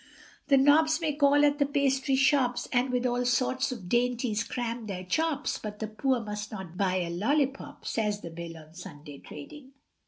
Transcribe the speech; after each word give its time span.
The 0.47 0.57
nobs 0.57 0.99
may 0.99 1.13
call 1.13 1.45
at 1.45 1.59
the 1.59 1.65
pastry 1.67 2.15
shops 2.15 2.67
And 2.73 2.89
with 2.89 3.05
all 3.05 3.23
sorts 3.23 3.71
of 3.71 3.87
dainties 3.87 4.43
cram 4.43 4.87
their 4.87 5.03
chops, 5.03 5.59
But 5.59 5.77
the 5.77 5.85
poor 5.85 6.19
must 6.19 6.51
not 6.51 6.75
buy 6.75 6.95
a 7.01 7.09
lollipop, 7.11 7.85
Says 7.85 8.21
the 8.21 8.31
Bill 8.31 8.57
on 8.57 8.73
Sunday 8.73 9.19
trading. 9.19 9.73